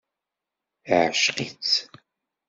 Iεceq-itt. 0.91 1.71